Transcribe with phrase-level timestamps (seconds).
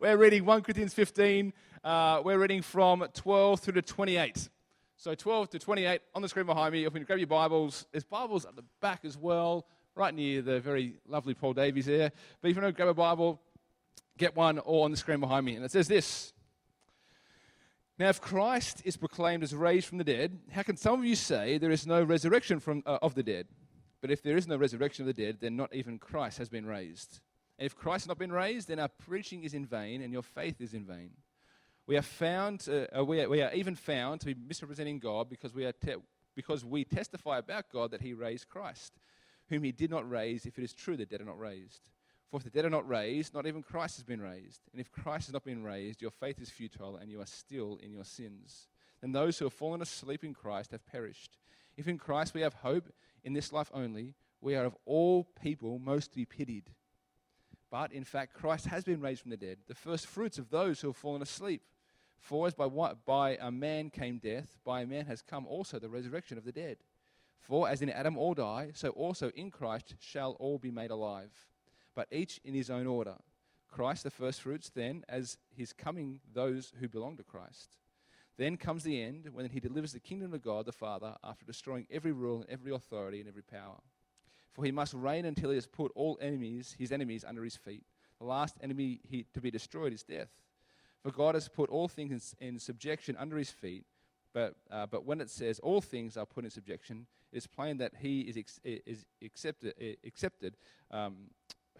[0.00, 1.52] We're reading 1 Corinthians 15.
[1.84, 4.48] Uh, we're reading from 12 through to 28.
[4.96, 6.84] So 12 to 28 on the screen behind me.
[6.84, 10.58] If you grab your Bibles, there's Bibles at the back as well, right near the
[10.58, 12.10] very lovely Paul Davies there.
[12.40, 13.40] But if you don't grab a Bible,
[14.18, 15.54] get one or on the screen behind me.
[15.54, 16.32] And it says this
[17.96, 21.14] Now, if Christ is proclaimed as raised from the dead, how can some of you
[21.14, 23.46] say there is no resurrection from, uh, of the dead?
[24.00, 26.66] But if there is no resurrection of the dead, then not even Christ has been
[26.66, 27.20] raised.
[27.58, 30.22] And if Christ has not been raised, then our preaching is in vain and your
[30.22, 31.10] faith is in vain.
[31.86, 35.54] We are found, uh, we, are, we are even found to be misrepresenting God because
[35.54, 35.96] we, are te-
[36.34, 38.94] because we testify about God that He raised Christ,
[39.48, 41.90] whom He did not raise, if it is true the dead are not raised.
[42.30, 44.62] For if the dead are not raised, not even Christ has been raised.
[44.72, 47.78] And if Christ has not been raised, your faith is futile and you are still
[47.82, 48.68] in your sins.
[49.00, 51.36] Then those who have fallen asleep in Christ have perished.
[51.76, 52.88] If in Christ we have hope
[53.22, 56.70] in this life only, we are of all people most to be pitied.
[57.74, 60.80] But in fact, Christ has been raised from the dead, the first fruits of those
[60.80, 61.60] who have fallen asleep.
[62.20, 65.80] For as by, what, by a man came death, by a man has come also
[65.80, 66.76] the resurrection of the dead.
[67.40, 71.32] For as in Adam all die, so also in Christ shall all be made alive,
[71.96, 73.16] but each in his own order.
[73.68, 77.76] Christ the firstfruits, then, as his coming those who belong to Christ.
[78.36, 81.88] Then comes the end, when he delivers the kingdom of God the Father after destroying
[81.90, 83.80] every rule and every authority and every power.
[84.54, 87.82] For he must reign until he has put all enemies, his enemies, under his feet.
[88.20, 90.30] The last enemy he, to be destroyed is death.
[91.02, 93.84] For God has put all things in, in subjection under his feet.
[94.32, 97.78] But, uh, but when it says all things are put in subjection, it is plain
[97.78, 99.74] that he is, ex- is accepted,
[100.06, 100.56] accepted
[100.90, 101.16] um,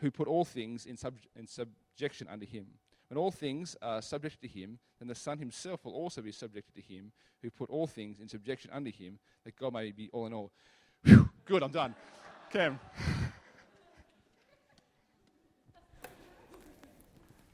[0.01, 2.67] who put all things in, sub- in subjection under him.
[3.09, 6.75] When all things are subject to him, then the Son himself will also be subjected
[6.75, 10.27] to him who put all things in subjection under him, that God may be all
[10.27, 10.51] in all.
[11.05, 11.95] Whew, good, I'm done.
[12.55, 12.79] Cam.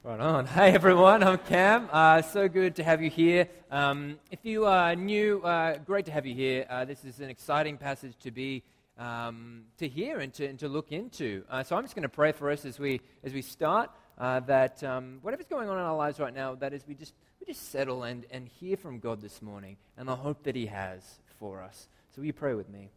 [0.03, 0.45] Right on.
[0.45, 1.89] Hey everyone, I'm Cam.
[1.91, 3.47] Uh, so good to have you here.
[3.71, 6.67] Um, if you are new, uh, great to have you here.
[6.69, 8.61] Uh, this is an exciting passage to be
[8.99, 11.45] um, to hear and to, and to look into.
[11.49, 13.89] Uh, so I'm just going to pray for us as we as we start.
[14.19, 17.15] Uh, that um, whatever's going on in our lives right now, that is we just
[17.39, 20.67] we just settle and and hear from God this morning, and the hope that He
[20.67, 21.01] has
[21.39, 21.87] for us.
[22.13, 22.91] So will you pray with me?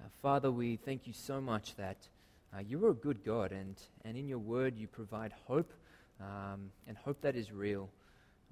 [0.00, 2.08] Uh, Father, we thank you so much that.
[2.54, 5.72] Uh, you're a good God, and, and in your word you provide hope,
[6.20, 7.90] um, and hope that is real.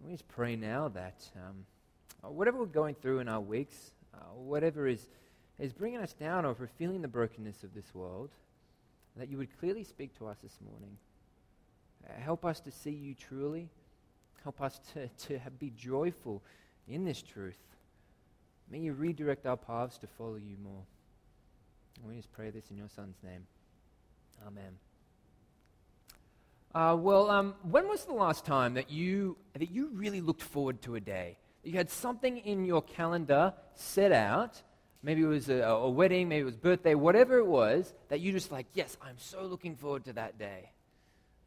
[0.05, 1.65] We just pray now that um,
[2.23, 5.09] uh, whatever we're going through in our weeks, uh, whatever is,
[5.59, 8.31] is bringing us down, or if we're feeling the brokenness of this world,
[9.17, 10.99] that you would clearly speak to us this morning.
[12.07, 13.71] Uh, help us to see you truly.
[14.43, 16.43] Help us to, to have, be joyful
[16.89, 17.63] in this truth.
[18.71, 20.83] May you redirect our paths to follow you more.
[22.03, 23.47] We just pray this in your Son's name.
[24.47, 24.79] Amen.
[26.75, 30.83] Uh, well, um, when was the last time that you, that you really looked forward
[30.83, 31.37] to a day?
[31.63, 34.61] You had something in your calendar set out.
[35.03, 38.33] Maybe it was a, a wedding, maybe it was birthday, whatever it was, that you
[38.33, 40.71] just like, yes, I'm so looking forward to that day.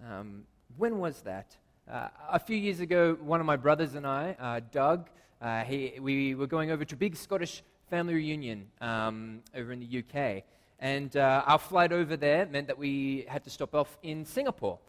[0.08, 0.44] Um,
[0.78, 1.56] when was that?
[1.92, 5.10] Uh, a few years ago, one of my brothers and I, uh, Doug,
[5.42, 9.80] uh, he, we were going over to a big Scottish family reunion um, over in
[9.80, 10.44] the UK.
[10.80, 14.80] And uh, our flight over there meant that we had to stop off in Singapore.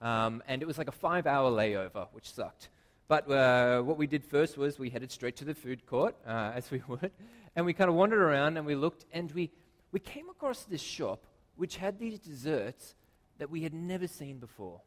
[0.00, 2.68] Um, and it was like a five hour layover, which sucked.
[3.08, 6.52] But uh, what we did first was we headed straight to the food court, uh,
[6.54, 7.10] as we would.
[7.56, 9.50] And we kind of wandered around and we looked, and we,
[9.92, 11.26] we came across this shop
[11.56, 12.94] which had these desserts
[13.38, 14.80] that we had never seen before.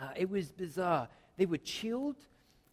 [0.00, 1.08] Uh, it was bizarre.
[1.36, 2.16] They were chilled,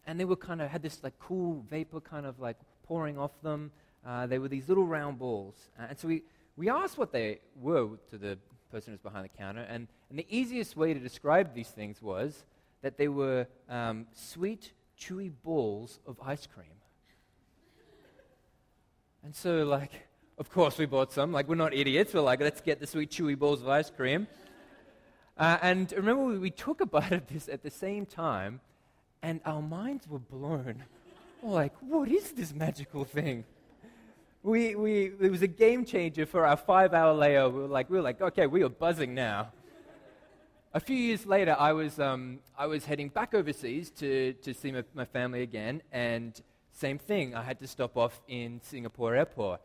[0.06, 3.32] and they were kind of had this like cool vapor kind of like pouring off
[3.42, 3.72] them.
[4.06, 5.56] Uh, they were these little round balls.
[5.78, 6.22] Uh, and so we,
[6.56, 8.38] we asked what they were to the
[8.70, 12.44] person who's behind the counter, and, and the easiest way to describe these things was
[12.82, 16.66] that they were um, sweet, chewy balls of ice cream.
[19.22, 19.90] And so, like,
[20.38, 21.32] of course, we bought some.
[21.32, 22.14] Like, we're not idiots.
[22.14, 24.26] We're like, let's get the sweet, chewy balls of ice cream.
[25.36, 28.60] Uh, and remember, we, we, took a bite of this at the same time,
[29.22, 30.84] and our minds were blown.
[31.42, 33.44] We're like, what is this magical thing?
[34.42, 37.52] We, we, it was a game changer for our five hour layover.
[37.52, 39.52] We were like, we were like, okay, we are buzzing now.
[40.72, 44.72] a few years later, I was, um, I was heading back overseas to, to see
[44.72, 46.40] my, my family again, and
[46.72, 47.34] same thing.
[47.34, 49.60] I had to stop off in Singapore airport.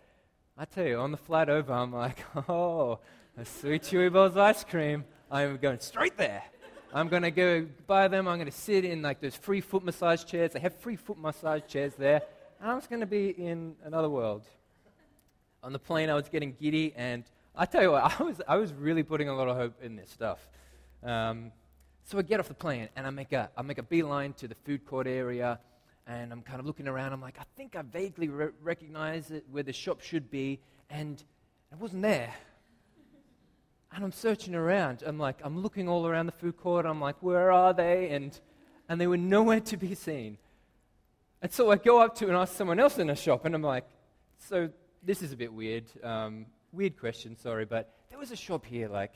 [0.58, 2.18] I tell you, on the flight over, I'm like,
[2.50, 3.00] oh,
[3.38, 5.06] a sweet chewy balls ice cream.
[5.32, 6.44] I'm going straight there.
[6.94, 8.28] I'm going to go buy them.
[8.28, 10.52] I'm going to sit in like those free foot massage chairs.
[10.52, 12.22] They have free foot massage chairs there.
[12.62, 14.44] And I'm just going to be in another world
[15.66, 17.24] on the plane, I was getting giddy, and
[17.56, 19.96] I tell you what, I was, I was really putting a lot of hope in
[19.96, 20.48] this stuff.
[21.04, 21.52] Um,
[22.04, 24.48] So I get off the plane and I make a, I make a beeline to
[24.48, 25.60] the food court area
[26.06, 27.14] and I'm kind of looking around.
[27.14, 30.60] I'm like, I think I vaguely re- recognize it, where the shop should be,
[30.92, 31.24] and
[31.72, 32.32] it wasn't there.
[33.92, 35.02] And I'm searching around.
[35.04, 36.86] I'm like, I'm looking all around the food court.
[36.86, 38.10] I'm like, where are they?
[38.10, 38.40] And,
[38.88, 40.38] and they were nowhere to be seen.
[41.42, 43.64] And so I go up to and ask someone else in the shop, and I'm
[43.64, 43.86] like,
[44.38, 44.70] so
[45.06, 45.86] this is a bit weird.
[46.04, 49.14] Um, weird question, sorry, but there was a shop here like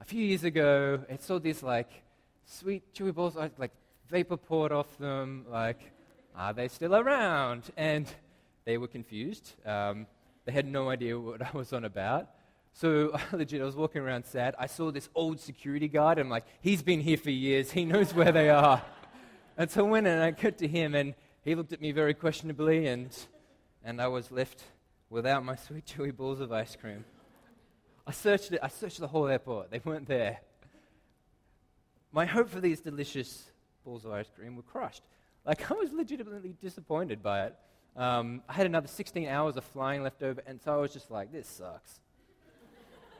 [0.00, 1.00] a few years ago.
[1.08, 1.90] It sold these like
[2.46, 3.72] sweet chewy balls, like
[4.08, 5.44] vapor poured off them.
[5.50, 5.80] Like,
[6.36, 7.64] are they still around?
[7.76, 8.06] And
[8.64, 9.54] they were confused.
[9.66, 10.06] Um,
[10.44, 12.28] they had no idea what I was on about.
[12.72, 14.54] So legit, I was walking around sad.
[14.56, 16.18] I saw this old security guard.
[16.18, 17.72] I'm like, he's been here for years.
[17.72, 18.82] He knows where they are.
[19.56, 22.14] and so I went and I got to him, and he looked at me very
[22.14, 23.16] questionably, and,
[23.84, 24.62] and I was left
[25.14, 27.04] without my sweet chewy balls of ice cream.
[28.04, 28.58] I searched it.
[28.60, 29.70] I searched the whole airport.
[29.70, 30.40] They weren't there.
[32.10, 33.44] My hope for these delicious
[33.84, 35.02] balls of ice cream were crushed.
[35.46, 37.54] Like I was legitimately disappointed by it.
[37.96, 41.12] Um, I had another 16 hours of flying left over, and so I was just
[41.12, 42.00] like, "This sucks."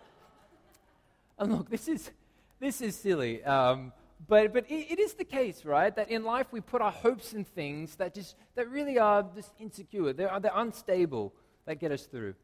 [1.38, 2.10] and look, this is
[2.58, 3.44] this is silly.
[3.44, 3.92] Um,
[4.26, 7.34] but, but it, it is the case, right, that in life we put our hopes
[7.34, 10.12] in things that, just, that really are just insecure.
[10.12, 11.34] They're, they're unstable
[11.66, 12.34] that get us through.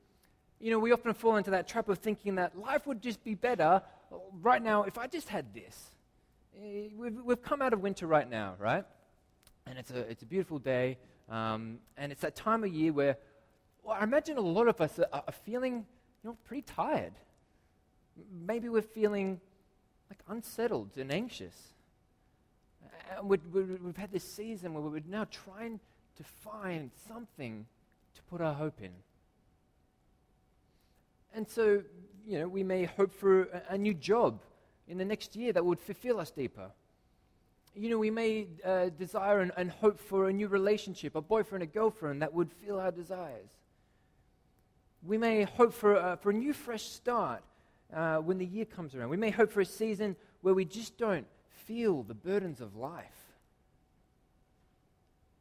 [0.60, 3.34] You know, we often fall into that trap of thinking that life would just be
[3.34, 3.82] better
[4.42, 5.90] right now if I just had this.
[6.56, 8.84] Eh, we've, we've come out of winter right now, right?
[9.66, 10.98] And it's a, it's a beautiful day.
[11.28, 13.16] Um, and it's that time of year where
[13.82, 15.86] well, I imagine a lot of us are, are feeling
[16.22, 17.14] you know, pretty tired.
[18.46, 19.40] Maybe we're feeling
[20.10, 21.54] like unsettled and anxious.
[23.16, 23.38] And we
[23.86, 25.80] have had this season where we're now trying
[26.16, 27.66] to find something
[28.14, 28.92] to put our hope in.
[31.34, 31.82] And so,
[32.26, 34.40] you know, we may hope for a, a new job
[34.88, 36.70] in the next year that would fulfill us deeper.
[37.74, 41.62] You know, we may uh, desire and, and, hope for a new relationship, a boyfriend,
[41.62, 43.50] a girlfriend that would fill our desires.
[45.06, 47.42] We may hope for, uh, for a new fresh start
[47.94, 49.08] uh, when the year comes around.
[49.08, 51.26] We may hope for a season where we just don't
[51.66, 53.06] feel the burdens of life.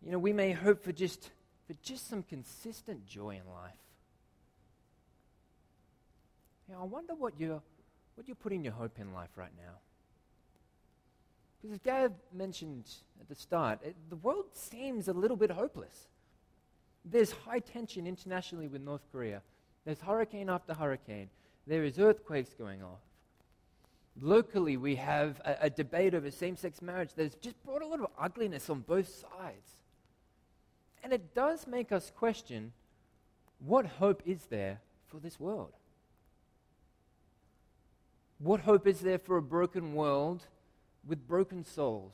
[0.06, 1.32] You know, we may hope for just,
[1.68, 3.74] for just some consistent joy in life.
[6.70, 7.62] You know, I wonder what you're,
[8.14, 9.74] what you're putting your hope in life right now.
[11.58, 12.86] Because as Gav mentioned
[13.20, 16.08] at the start, it, the world seems a little bit hopeless.
[17.04, 19.42] There's high tension internationally with North Korea.
[19.84, 21.30] There's hurricane after hurricane.
[21.66, 23.00] There is earthquakes going off.
[24.22, 27.88] Locally, we have a, a debate over same sex marriage that has just brought a
[27.88, 29.72] lot of ugliness on both sides.
[31.04, 32.74] And it does make us question
[33.66, 35.74] what hope is there for this world?
[38.40, 40.46] What hope is there for a broken world
[41.06, 42.14] with broken souls?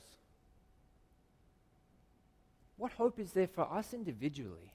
[2.76, 4.72] What hope is there for us individually?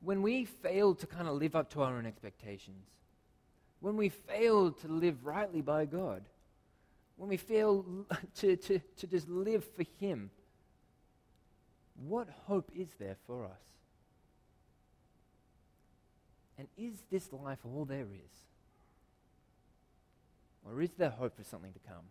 [0.00, 2.86] When we fail to kind of live up to our own expectations,
[3.80, 6.22] when we fail to live rightly by God,
[7.16, 7.84] when we fail
[8.36, 10.30] to, to, to just live for Him,
[12.06, 13.60] what hope is there for us?
[16.56, 18.47] And is this life all there is?
[20.70, 22.04] Or is there hope for something to come?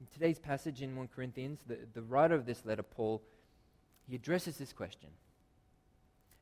[0.00, 3.22] In today's passage in 1 Corinthians, the, the writer of this letter, Paul,
[4.08, 5.10] he addresses this question.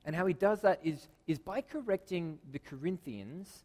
[0.04, 3.64] And how he does that is, is by correcting the Corinthians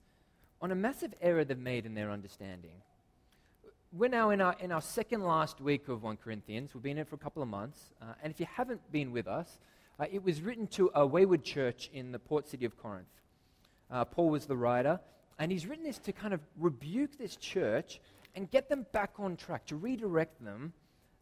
[0.62, 2.82] on a massive error they've made in their understanding.
[3.94, 6.74] We're now in our, in our second last week of 1 Corinthians.
[6.74, 7.92] We've been in it for a couple of months.
[8.02, 9.60] Uh, and if you haven't been with us,
[10.00, 13.08] uh, it was written to a wayward church in the port city of Corinth.
[13.90, 15.00] Uh, Paul was the writer.
[15.42, 18.00] And he's written this to kind of rebuke this church
[18.36, 20.72] and get them back on track, to redirect them,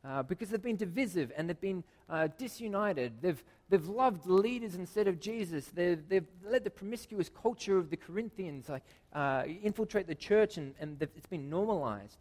[0.04, 3.14] uh, because they've been divisive and they've been uh, disunited.
[3.22, 5.68] They've, they've loved leaders instead of Jesus.
[5.68, 8.84] They've, they've let the promiscuous culture of the Corinthians like,
[9.14, 12.18] uh, infiltrate the church, and, and it's been normalized.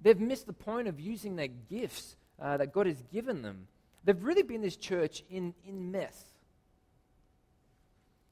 [0.00, 3.66] They've missed the point of using their gifts uh, that God has given them.
[4.04, 6.16] They've really been this church in, in mess.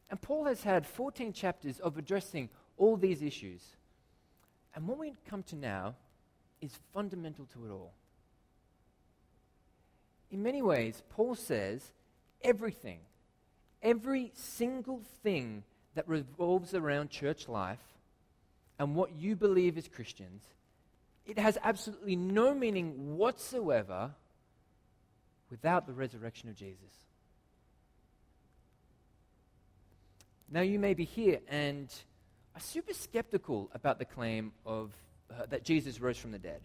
[0.09, 3.62] And Paul has had 14 chapters of addressing all these issues.
[4.75, 5.94] And what we come to now
[6.61, 7.92] is fundamental to it all.
[10.30, 11.92] In many ways, Paul says
[12.42, 13.00] everything,
[13.82, 17.78] every single thing that revolves around church life
[18.78, 20.42] and what you believe as Christians,
[21.26, 24.12] it has absolutely no meaning whatsoever
[25.50, 27.06] without the resurrection of Jesus.
[30.50, 31.92] Now, you may be here and
[32.58, 34.92] are super skeptical about the claim of,
[35.30, 36.60] uh, that Jesus rose from the dead.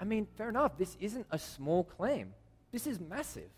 [0.00, 2.32] I mean, fair enough, this isn't a small claim,
[2.72, 3.50] this is massive.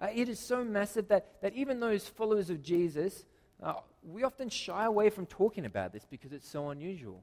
[0.00, 3.24] Uh, it is so massive that, that even those followers of Jesus,
[3.62, 7.22] uh, we often shy away from talking about this because it's so unusual.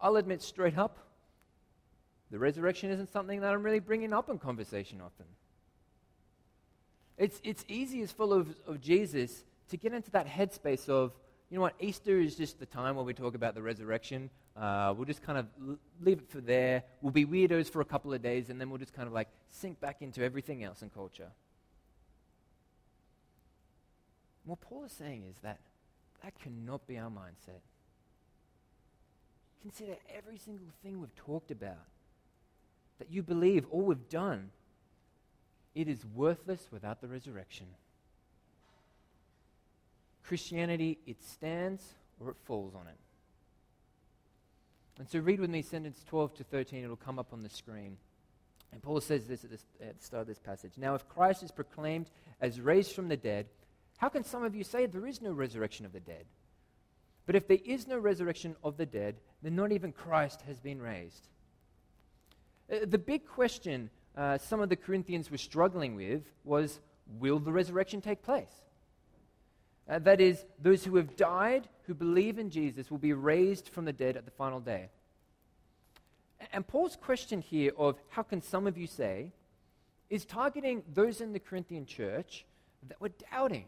[0.00, 0.98] I'll admit straight up,
[2.30, 5.26] the resurrection isn't something that I'm really bringing up in conversation often.
[7.18, 11.12] It's, it's easy as followers of Jesus to get into that headspace of,
[11.48, 14.30] you know what, Easter is just the time where we talk about the resurrection.
[14.56, 15.46] Uh, we'll just kind of
[16.00, 16.82] leave it for there.
[17.02, 19.28] We'll be weirdos for a couple of days, and then we'll just kind of like
[19.48, 21.30] sink back into everything else in culture.
[24.44, 25.58] What Paul is saying is that
[26.22, 27.62] that cannot be our mindset.
[29.62, 31.86] Consider every single thing we've talked about,
[32.98, 34.50] that you believe, all we've done.
[35.74, 37.66] It is worthless without the resurrection.
[40.24, 41.82] Christianity, it stands
[42.20, 42.96] or it falls on it.
[44.98, 46.84] And so read with me sentence 12 to 13.
[46.84, 47.96] It'll come up on the screen.
[48.72, 50.72] And Paul says this at, this at, the start of this passage.
[50.76, 52.10] Now, if Christ is proclaimed
[52.40, 53.46] as raised from the dead,
[53.96, 56.26] how can some of you say there is no resurrection of the dead?
[57.26, 60.80] But if there is no resurrection of the dead, then not even Christ has been
[60.80, 61.28] raised.
[62.70, 66.80] Uh, the big question uh, some of the Corinthians were struggling with was
[67.18, 68.50] will the resurrection take place?
[69.90, 73.84] Uh, that is, those who have died, who believe in Jesus, will be raised from
[73.84, 74.88] the dead at the final day.
[76.52, 79.32] And Paul's question here of how can some of you say
[80.08, 82.44] is targeting those in the Corinthian church
[82.88, 83.64] that were doubting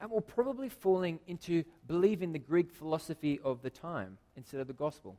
[0.00, 4.72] and were probably falling into believing the Greek philosophy of the time instead of the
[4.72, 5.16] gospel.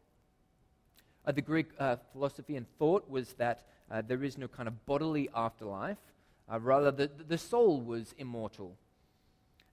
[1.25, 4.85] Uh, the Greek uh, philosophy and thought was that uh, there is no kind of
[4.85, 5.97] bodily afterlife,
[6.51, 8.77] uh, rather, the, the soul was immortal.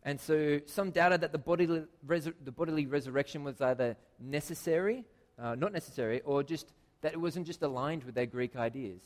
[0.05, 5.05] And so some doubted that the bodily, the bodily resurrection was either necessary,
[5.39, 9.01] uh, not necessary, or just that it wasn't just aligned with their Greek ideas.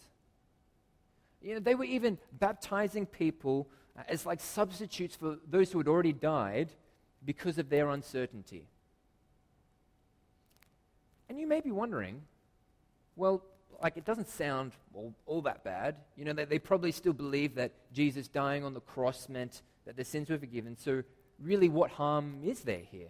[1.41, 5.87] You know, they were even baptizing people uh, as like substitutes for those who had
[5.87, 6.71] already died
[7.25, 8.67] because of their uncertainty.
[11.29, 12.23] And you may be wondering,
[13.15, 13.45] well,
[13.83, 15.97] like it doesn't sound all, all that bad.
[16.17, 19.97] You know, they, they probably still believe that Jesus dying on the cross meant that
[19.97, 20.77] their sins were forgiven.
[20.77, 21.03] So,
[21.43, 23.09] really, what harm is there here?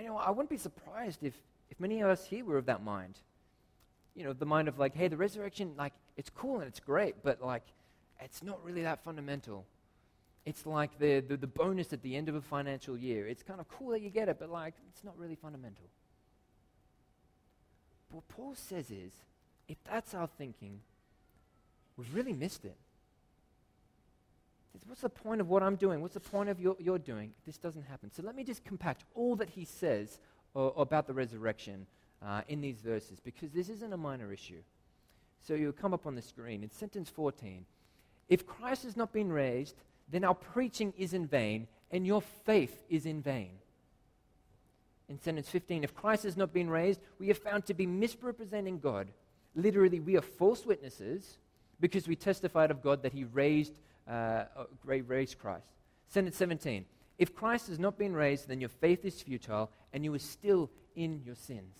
[0.00, 1.34] You know, I wouldn't be surprised if,
[1.70, 3.18] if many of us here were of that mind.
[4.14, 7.16] You know, the mind of like, hey, the resurrection, like, it's cool and it's great,
[7.22, 7.64] but like,
[8.22, 9.66] it's not really that fundamental.
[10.46, 13.28] It's like the, the, the bonus at the end of a financial year.
[13.28, 15.84] It's kind of cool that you get it, but like, it's not really fundamental.
[18.08, 19.12] But what Paul says is,
[19.68, 20.80] if that's our thinking,
[21.98, 22.76] we've really missed it.
[24.86, 26.00] What's the point of what I'm doing?
[26.00, 27.32] What's the point of your, your doing?
[27.46, 28.10] This doesn't happen.
[28.10, 30.18] So let me just compact all that he says
[30.56, 31.86] uh, about the resurrection
[32.24, 34.62] uh, in these verses, because this isn't a minor issue.
[35.46, 36.62] So you'll come up on the screen.
[36.62, 37.64] In sentence 14,
[38.28, 39.76] if Christ has not been raised,
[40.10, 43.50] then our preaching is in vain, and your faith is in vain.
[45.08, 48.78] In sentence 15, if Christ has not been raised, we are found to be misrepresenting
[48.78, 49.08] God.
[49.54, 51.38] Literally, we are false witnesses
[51.80, 55.66] because we testified of God that he raised, uh, uh raised Christ.
[56.08, 56.84] Sentence 17,
[57.18, 60.70] if Christ has not been raised, then your faith is futile and you are still
[60.94, 61.74] in your sins.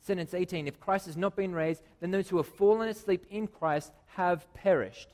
[0.00, 3.48] Sentence 18, if Christ has not been raised, then those who have fallen asleep in
[3.48, 5.08] Christ have perished.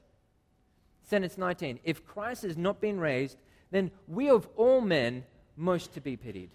[1.02, 3.38] Sentence 19 If Christ has not been raised,
[3.70, 5.24] then we of all men
[5.56, 6.50] most to be pitied.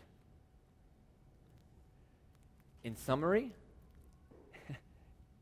[2.83, 3.51] In summary,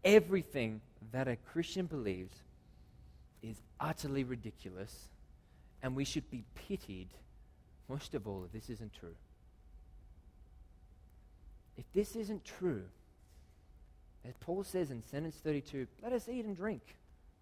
[0.03, 2.36] everything that a Christian believes
[3.79, 5.10] utterly ridiculous,
[5.82, 7.10] and we should be pitied
[7.88, 9.15] most of all if this isn't true.
[11.77, 12.84] If this isn't true,
[14.27, 16.82] as Paul says in sentence 32, let us eat and drink,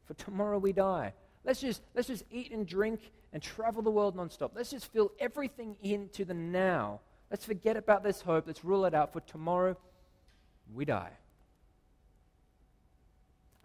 [0.05, 1.13] for tomorrow we die.
[1.45, 2.99] Let's just, let's just eat and drink
[3.33, 4.51] and travel the world nonstop.
[4.55, 7.01] Let's just fill everything into the now.
[7.29, 8.45] Let's forget about this hope.
[8.47, 9.11] Let's rule it out.
[9.11, 9.75] For tomorrow,
[10.73, 11.11] we die.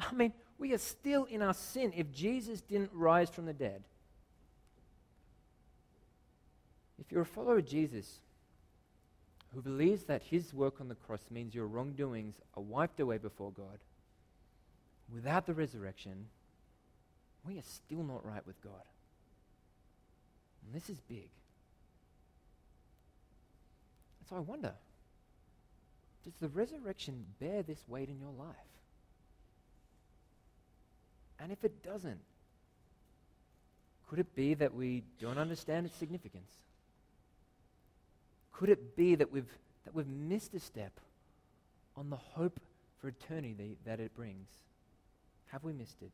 [0.01, 3.83] I mean, we are still in our sin if Jesus didn't rise from the dead.
[6.99, 8.19] If you're a follower of Jesus
[9.55, 13.53] who believes that his work on the cross means your wrongdoings are wiped away before
[13.53, 13.79] God,
[15.15, 16.27] without the resurrection,
[17.47, 18.73] we are still not right with God.
[20.67, 21.31] And this is big.
[24.29, 24.75] so I wonder
[26.25, 28.57] does the resurrection bear this weight in your life?
[31.41, 32.21] And if it doesn't,
[34.09, 36.51] Could it be that we don't understand its significance?
[38.53, 39.53] Could it be that we've,
[39.85, 40.99] that we've missed a step
[41.97, 42.59] on the hope
[43.01, 44.49] for eternity that it brings?
[45.53, 46.11] Have we missed it?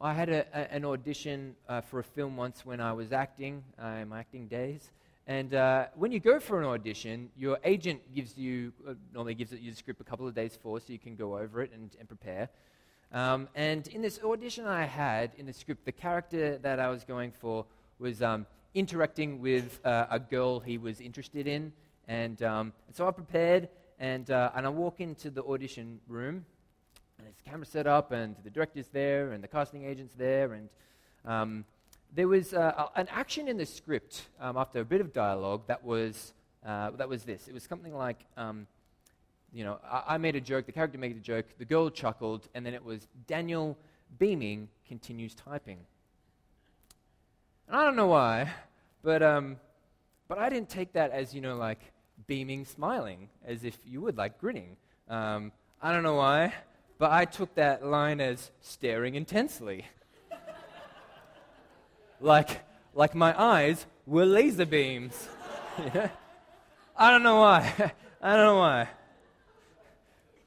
[0.00, 3.62] I had a, a, an audition uh, for a film once when I was acting,
[3.80, 4.90] uh, in my acting days.
[5.26, 9.52] And uh, when you go for an audition, your agent gives you, uh, normally gives
[9.52, 11.90] you the script a couple of days before so you can go over it and,
[11.98, 12.48] and prepare.
[13.12, 17.02] Um, and in this audition I had, in the script, the character that I was
[17.02, 17.66] going for
[17.98, 21.72] was um, interacting with uh, a girl he was interested in.
[22.06, 26.44] And, um, so I prepared, and, uh, and I walk into the audition room,
[27.18, 30.68] and there's camera set up, and the director's there, and the casting agent's there, and
[31.24, 31.64] um,
[32.14, 35.84] there was uh, an action in the script um, after a bit of dialogue that
[35.84, 36.32] was,
[36.64, 37.48] uh, that was this.
[37.48, 38.66] It was something like, um,
[39.52, 42.48] you know, I, I, made a joke, the character made a joke, the girl chuckled,
[42.54, 43.76] and then it was Daniel
[44.18, 45.78] beaming continues typing.
[47.66, 48.50] And I don't know why,
[49.02, 49.56] but, um,
[50.28, 51.80] but I didn't take that as, you know, like
[52.26, 54.76] beaming, smiling, as if you would, like grinning.
[55.08, 55.52] Um,
[55.82, 56.52] I don't know why,
[56.98, 59.86] but I took that line as staring intensely.
[62.20, 62.60] like,
[62.94, 65.28] like my eyes were laser beams.
[65.94, 66.10] yeah.
[66.96, 67.92] I don't know why.
[68.22, 68.88] I don't know why.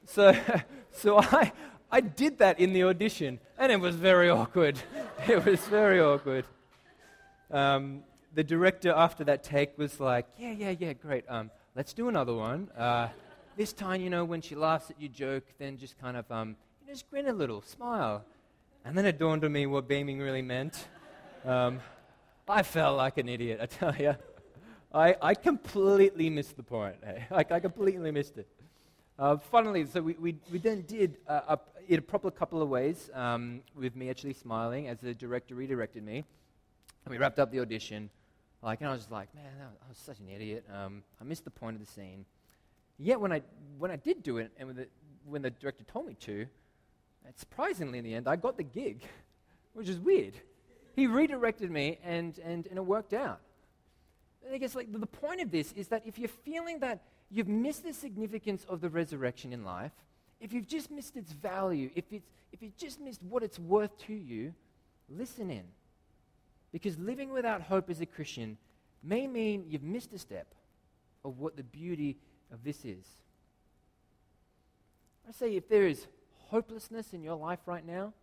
[0.05, 0.35] So,
[0.91, 1.51] so I,
[1.91, 4.79] I did that in the audition, and it was very awkward.
[5.25, 6.43] It was very awkward.
[7.49, 11.23] Um, the director, after that take, was like, Yeah, yeah, yeah, great.
[11.29, 12.69] Um, let's do another one.
[12.77, 13.07] Uh,
[13.55, 16.57] this time, you know, when she laughs at your joke, then just kind of, um,
[16.81, 18.25] you know, just grin a little, smile.
[18.83, 20.87] And then it dawned on me what beaming really meant.
[21.45, 21.79] Um,
[22.47, 24.15] I felt like an idiot, I tell you.
[24.93, 26.95] I, I completely missed the point.
[27.03, 27.25] Hey?
[27.31, 28.47] Like, I completely missed it.
[29.19, 32.69] Uh, funnily, so we, we, we then did uh, a, it a proper couple of
[32.69, 36.23] ways um, with me actually smiling as the director redirected me.
[37.05, 38.09] And we wrapped up the audition.
[38.63, 40.65] Like, and I was just like, man, I was such an idiot.
[40.73, 42.25] Um, I missed the point of the scene.
[42.97, 43.41] Yet when I,
[43.77, 44.87] when I did do it, and when the,
[45.25, 46.47] when the director told me to,
[47.35, 49.03] surprisingly in the end, I got the gig,
[49.73, 50.33] which is weird.
[50.95, 53.41] He redirected me, and, and, and it worked out.
[54.51, 57.83] I guess like the point of this is that if you're feeling that you've missed
[57.83, 59.91] the significance of the resurrection in life,
[60.39, 63.97] if you've just missed its value, if, it's, if you've just missed what it's worth
[64.05, 64.53] to you,
[65.09, 65.63] listen in.
[66.71, 68.57] Because living without hope as a Christian
[69.01, 70.47] may mean you've missed a step
[71.25, 72.17] of what the beauty
[72.51, 73.05] of this is.
[75.27, 76.05] I say if there is
[76.49, 78.13] hopelessness in your life right now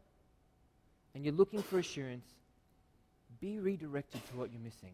[1.15, 2.27] and you're looking for assurance,
[3.41, 4.93] be redirected to what you're missing.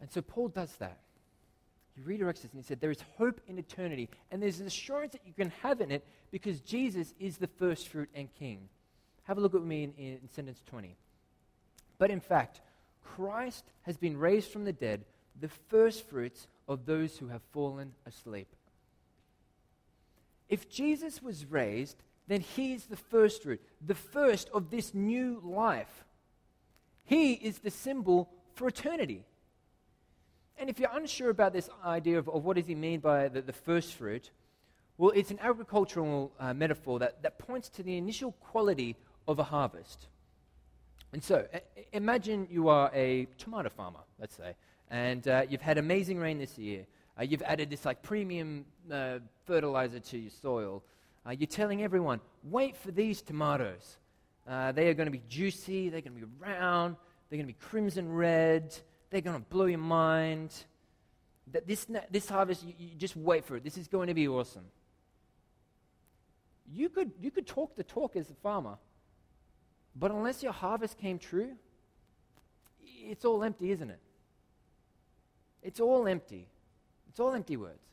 [0.00, 0.98] And so Paul does that.
[1.94, 5.12] He redirects us and he said, There is hope in eternity, and there's an assurance
[5.12, 8.68] that you can have in it because Jesus is the first fruit and king.
[9.24, 10.96] Have a look at me in, in, in sentence 20.
[11.98, 12.60] But in fact,
[13.02, 15.04] Christ has been raised from the dead,
[15.40, 18.48] the first fruits of those who have fallen asleep.
[20.48, 25.40] If Jesus was raised, then he is the first fruit, the first of this new
[25.44, 26.04] life.
[27.04, 29.24] He is the symbol for eternity.
[30.58, 33.42] And if you're unsure about this idea of, of what does he mean by the,
[33.42, 34.30] the first fruit,
[34.96, 39.44] well, it's an agricultural uh, metaphor that, that points to the initial quality of a
[39.44, 40.06] harvest.
[41.12, 41.46] And so,
[41.92, 44.54] imagine you are a tomato farmer, let's say,
[44.90, 46.86] and uh, you've had amazing rain this year.
[47.18, 50.82] Uh, you've added this like premium uh, fertilizer to your soil.
[51.26, 53.96] Uh, you're telling everyone, wait for these tomatoes.
[54.46, 56.96] They are going to be juicy, they're going to be round,
[57.28, 58.76] they're going to be crimson red,
[59.14, 60.52] they're going to blow your mind.
[61.52, 63.62] That this, this harvest, you, you just wait for it.
[63.62, 64.64] This is going to be awesome.
[66.72, 68.76] You could, you could talk the talk as a farmer,
[69.94, 71.52] but unless your harvest came true,
[72.82, 74.00] it's all empty, isn't it?
[75.62, 76.48] It's all empty.
[77.08, 77.86] It's all empty words.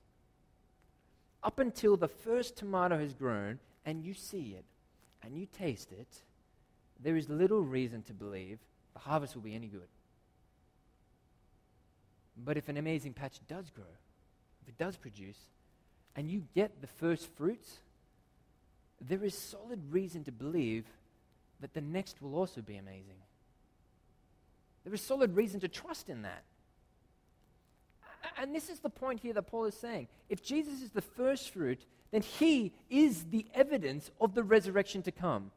[1.43, 4.65] Up until the first tomato has grown and you see it
[5.21, 6.23] and you taste it,
[7.03, 8.57] there is little reason to believe
[8.93, 9.87] the harvest will be any good.
[12.37, 13.83] But if an amazing patch does grow,
[14.61, 15.37] if it does produce,
[16.15, 17.77] and you get the first fruits,
[18.99, 20.85] there is solid reason to believe
[21.59, 23.15] that the next will also be amazing.
[24.83, 26.43] There is solid reason to trust in that.
[28.37, 30.07] And this is the point here that Paul is saying.
[30.29, 35.11] If Jesus is the first fruit, then he is the evidence of the resurrection to
[35.11, 35.51] come.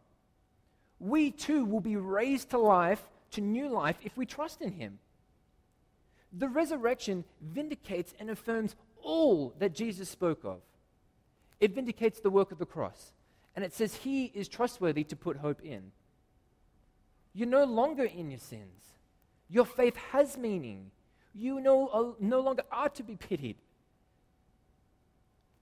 [1.01, 4.99] We too will be raised to life, to new life, if we trust in him.
[6.37, 10.61] The resurrection vindicates and affirms all that Jesus spoke of.
[11.61, 13.13] It vindicates the work of the cross.
[13.55, 15.93] And it says he is trustworthy to put hope in.
[17.35, 18.83] You're no longer in your sins.
[19.49, 20.91] Your faith has meaning.
[21.35, 23.57] You no, uh, no longer are to be pitied.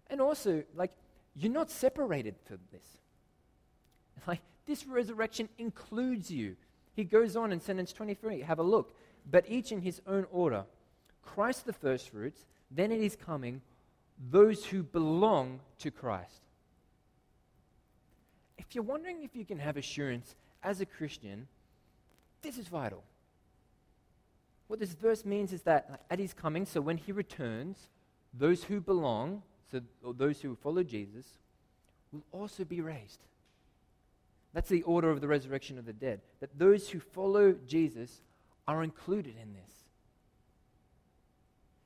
[0.09, 0.93] And also, like,
[1.35, 2.85] you're not separated from this.
[4.27, 6.57] Like, this resurrection includes you.
[6.95, 8.43] He goes on in sentence 23.
[8.43, 8.95] Have a look.
[9.31, 10.65] But each in his own order.
[11.23, 13.63] Christ the firstfruits, then it is coming,
[14.31, 16.43] those who belong to Christ.
[18.59, 21.47] If you're wondering if you can have assurance as a Christian,
[22.43, 23.03] this is vital.
[24.69, 27.91] What this verse means is that at his coming, so when he returns,
[28.33, 29.81] those who belong, so
[30.17, 31.27] those who follow Jesus,
[32.13, 33.21] will also be raised.
[34.55, 36.21] That's the order of the resurrection of the dead.
[36.41, 38.23] That those who follow Jesus
[38.67, 39.71] are included in this.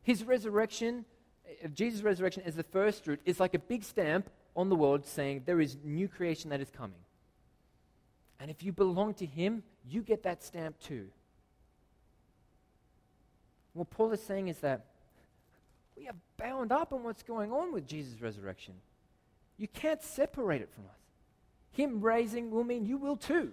[0.03, 1.05] His resurrection,
[1.75, 5.43] Jesus' resurrection as the first fruit, is like a big stamp on the world saying
[5.47, 7.01] there is new creation that is coming.
[8.39, 11.09] And if you belong to Him, you get that stamp too.
[13.73, 14.87] What Paul is saying is that
[15.97, 18.75] we are bound up in what's going on with Jesus' resurrection.
[19.59, 21.01] You can't separate it from us.
[21.73, 23.53] Him raising will mean you will too.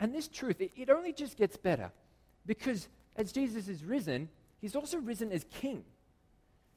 [0.00, 1.90] And this truth, it, it only just gets better
[2.46, 4.28] because as Jesus is risen,
[4.60, 5.84] he's also risen as king.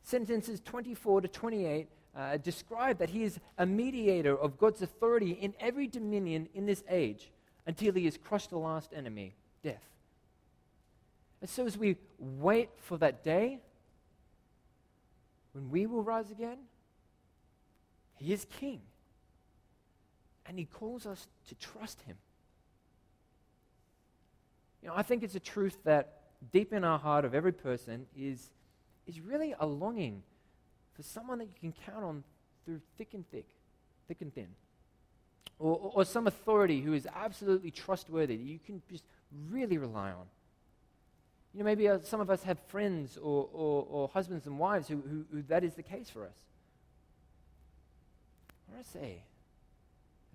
[0.03, 5.53] Sentences 24 to 28 uh, describe that he is a mediator of God's authority in
[5.59, 7.31] every dominion in this age
[7.65, 9.83] until he has crushed the last enemy, death.
[11.41, 13.59] And so, as we wait for that day
[15.53, 16.57] when we will rise again,
[18.15, 18.81] he is king.
[20.45, 22.15] And he calls us to trust him.
[24.88, 26.21] Know, I think it's a truth that
[26.54, 28.47] deep in our heart of every person is,
[29.06, 30.23] is really a longing
[30.95, 32.23] for someone that you can count on
[32.63, 33.47] through thick and thick,
[34.08, 34.47] thick and thin.
[35.60, 39.04] Or, or, or some authority who is absolutely trustworthy that you can just
[39.50, 40.26] really rely on.
[41.54, 44.88] You know, maybe uh, some of us have friends or, or, or husbands and wives
[44.88, 46.38] who, who, who, that is the case for us.
[48.69, 49.23] I want to say,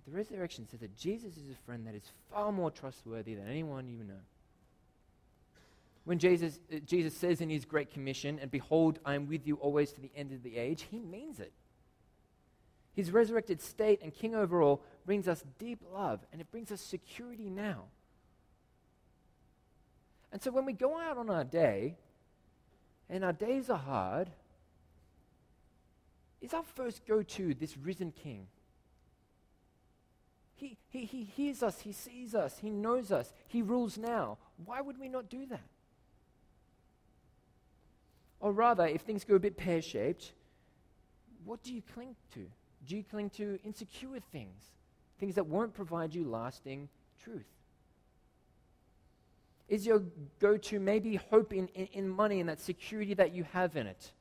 [0.05, 3.87] the resurrection says that Jesus is a friend that is far more trustworthy than anyone
[3.87, 4.19] you know.
[6.05, 9.55] When Jesus, uh, Jesus says in his Great Commission, and behold, I am with you
[9.55, 11.53] always to the end of the age, he means it.
[12.93, 16.81] His resurrected state and king over all brings us deep love, and it brings us
[16.81, 17.85] security now.
[20.31, 21.95] And so when we go out on our day,
[23.09, 24.29] and our days are hard,
[26.41, 28.47] is our first go to this risen king?
[30.55, 34.37] He, he, he hears us, he sees us, he knows us, he rules now.
[34.65, 35.61] Why would we not do that?
[38.43, 40.33] Or rather, if things go a bit pear shaped,
[41.45, 42.45] what do you cling to?
[42.85, 44.61] Do you cling to insecure things?
[45.17, 46.89] Things that won't provide you lasting
[47.23, 47.47] truth?
[49.69, 50.03] Is your
[50.39, 53.87] go to maybe hope in, in, in, money and that security that you have in
[53.87, 54.11] it?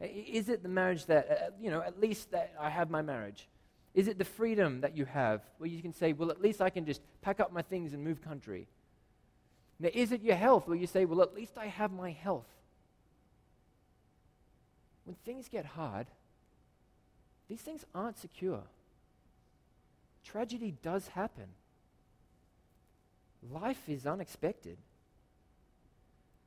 [0.00, 3.46] Is it the marriage that, uh, you know, at least that I have my marriage?
[3.94, 6.70] Is it the freedom that you have where you can say, well, at least I
[6.70, 8.66] can just pack up my things and move country?
[9.78, 12.57] Now, is it your health where you say, well, at least I have my health?
[15.08, 16.06] When things get hard,
[17.48, 18.60] these things aren't secure.
[20.22, 21.46] Tragedy does happen.
[23.50, 24.76] Life is unexpected.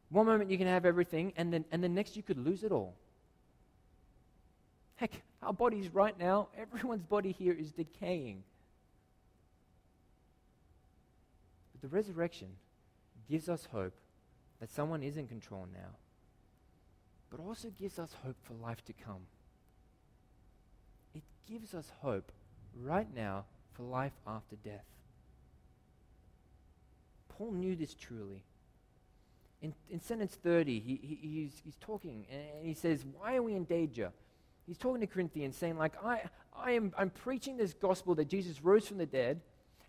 [0.10, 2.72] One moment you can have everything, and then and the next you could lose it
[2.72, 2.94] all.
[4.98, 8.44] Heck, our bodies right now, everyone's body here is decaying.
[11.72, 12.50] But the resurrection
[13.28, 13.96] gives us hope
[14.60, 15.98] that someone is in control now
[17.32, 19.26] but also gives us hope for life to come.
[21.16, 22.32] It gives us hope
[22.80, 24.86] right now for life after death.
[27.30, 28.44] Paul knew this truly.
[29.62, 33.56] In, in sentence 30, he, he, he's, he's talking and he says, Why are we
[33.56, 34.12] in danger?
[34.68, 36.22] He's talking to Corinthians, saying, like, I,
[36.56, 39.42] I am I'm preaching this gospel that Jesus rose from the dead,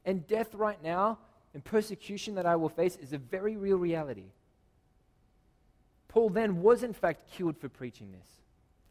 [0.04, 1.18] and death right now
[1.54, 4.30] and persecution that I will face is a very real reality.
[6.12, 8.28] Paul then was, in fact, killed for preaching this.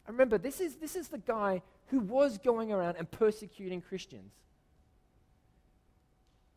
[0.08, 4.32] Remember, this is, this is the guy who was going around and persecuting Christians.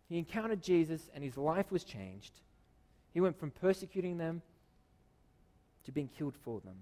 [0.10, 2.32] He encountered Jesus and his life was changed.
[3.14, 4.42] He went from persecuting them
[5.84, 6.78] to being killed for them.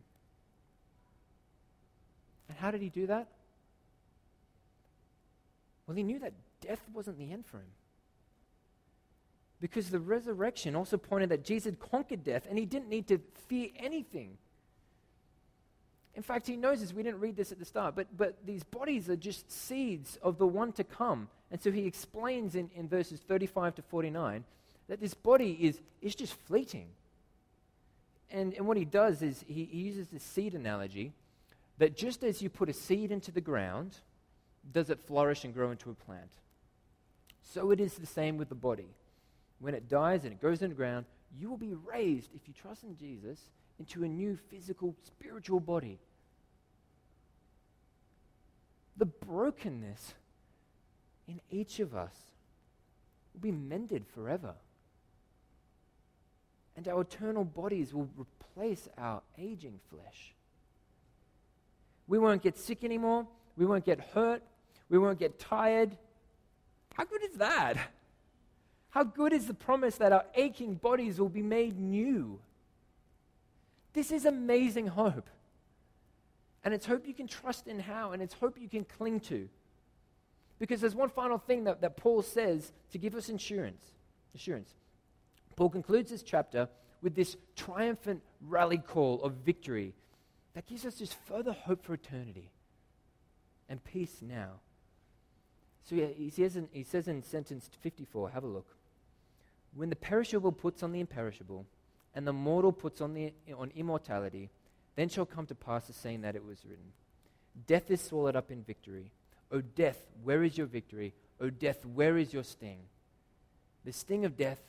[2.47, 3.27] And how did he do that?
[5.87, 7.71] Well, he knew that death wasn't the end for him.
[9.63, 13.69] Because the resurrection also pointed that Jesus conquered death and he didn't need to fear
[13.77, 14.37] anything.
[16.15, 16.91] In fact, he knows this.
[16.91, 20.37] We didn't read this at the start, but, but these bodies are just seeds of
[20.37, 21.29] the one to come.
[21.49, 24.43] And so he explains in, in verses 35 to 49
[24.89, 26.89] that this body is, is just fleeting.
[28.31, 31.13] And, and what he does is he, he uses the seed analogy
[31.77, 33.95] that just as you put a seed into the ground,
[34.73, 36.31] does it flourish and grow into a plant.
[37.53, 38.89] So it is the same with the body.
[39.63, 41.05] When it dies and it goes into the ground,
[41.39, 43.39] you will be raised, if you trust in Jesus,
[43.79, 45.99] into a new physical, spiritual body.
[48.97, 50.15] The brokenness
[51.29, 52.13] in each of us
[53.33, 54.55] will be mended forever.
[56.75, 60.33] And our eternal bodies will replace our aging flesh.
[62.09, 63.27] We won't get sick anymore.
[63.55, 64.43] We won't get hurt.
[64.89, 65.95] We won't get tired.
[66.95, 67.77] How good is that?
[68.93, 72.39] How good is the promise that our aching bodies will be made new?
[73.93, 75.27] This is amazing hope.
[76.63, 79.49] And it's hope you can trust in how, and it's hope you can cling to.
[80.59, 83.83] Because there's one final thing that, that Paul says to give us insurance.
[84.35, 84.75] Assurance.
[85.55, 86.69] Paul concludes this chapter
[87.01, 89.95] with this triumphant rally call of victory
[90.53, 92.51] that gives us just further hope for eternity
[93.67, 94.59] and peace now.
[95.81, 98.67] So he, says in, he says in sentence 54, have a look.
[99.75, 101.65] When the perishable puts on the imperishable,
[102.15, 104.49] and the mortal puts on, the, on immortality,
[104.95, 106.91] then shall come to pass the saying that it was written
[107.67, 109.11] Death is swallowed up in victory.
[109.51, 111.13] O death, where is your victory?
[111.39, 112.79] O death, where is your sting?
[113.85, 114.61] The sting of death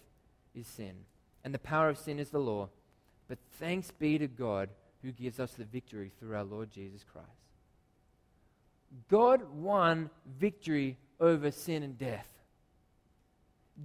[0.55, 0.95] is sin,
[1.43, 2.69] and the power of sin is the law.
[3.29, 4.69] But thanks be to God
[5.03, 7.29] who gives us the victory through our Lord Jesus Christ.
[9.09, 12.29] God won victory over sin and death.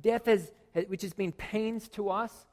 [0.02, 0.52] Death, has,
[0.88, 2.46] which has been pains to us,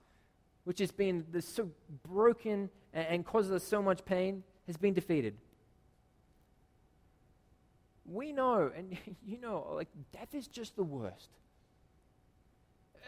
[0.65, 1.71] which has been so
[2.09, 5.37] broken and, and causes us so much pain, has been defeated.
[8.05, 11.31] We know, and you know, like death is just the worst.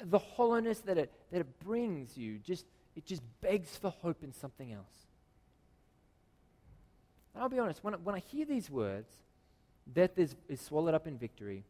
[0.05, 4.33] The hollowness that it, that it brings you, just it just begs for hope in
[4.33, 5.07] something else.
[7.35, 9.09] And I'll be honest, when, when I hear these words,
[9.93, 11.65] death is, is swallowed up in victory.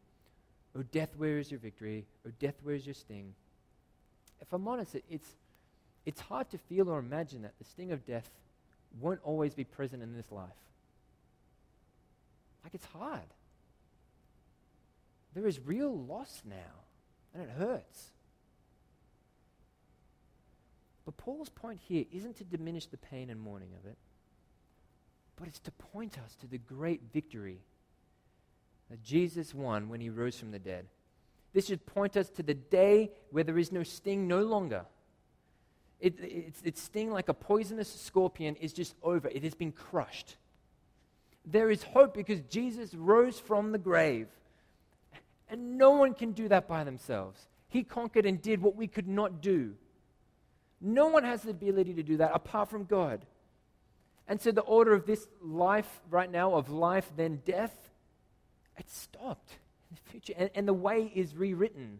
[0.77, 2.05] Oh, death, where is your victory?
[2.27, 3.33] Oh, death, where is your sting?
[4.41, 5.29] If I'm honest, it, it's,
[6.05, 8.29] it's hard to feel or imagine that the sting of death
[8.99, 10.49] won't always be present in this life.
[12.63, 13.21] Like it's hard.
[15.33, 16.83] There is real loss now,
[17.33, 18.09] and it hurts.
[21.05, 23.97] But Paul's point here isn't to diminish the pain and mourning of it,
[25.37, 27.59] but it's to point us to the great victory
[28.89, 30.85] that Jesus won when he rose from the dead.
[31.53, 34.85] This should point us to the day where there is no sting no longer
[35.99, 39.27] it, its, its sting, like a poisonous scorpion, is just over.
[39.27, 40.37] It has been crushed.
[41.45, 44.27] There is hope because Jesus rose from the grave.
[45.49, 47.47] And no one can do that by themselves.
[47.67, 49.73] He conquered and did what we could not do.
[50.79, 53.25] No one has the ability to do that apart from God.
[54.27, 57.88] And so the order of this life right now, of life, then death,
[58.79, 59.51] it stopped
[59.89, 60.33] in the future.
[60.37, 61.99] And, and the way is rewritten.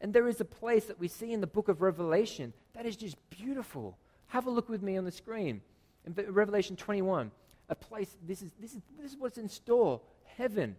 [0.00, 2.96] And there is a place that we see in the book of Revelation that is
[2.96, 3.96] just beautiful.
[4.28, 5.60] Have a look with me on the screen.
[6.06, 7.30] In Revelation 21,
[7.68, 10.00] a place, this is, this is, this is what's in store
[10.36, 10.76] heaven.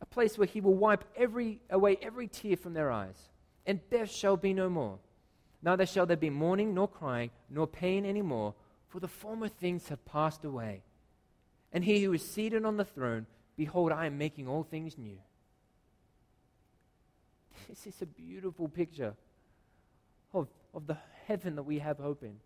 [0.00, 3.16] A place where he will wipe every, away every tear from their eyes.
[3.66, 4.98] And death shall be no more.
[5.62, 8.54] Neither shall there be mourning, nor crying, nor pain any more,
[8.88, 10.82] for the former things have passed away.
[11.76, 15.18] And he who is seated on the throne, behold, I am making all things new.
[17.68, 19.12] This is a beautiful picture
[20.32, 22.36] of, of the heaven that we have hope in.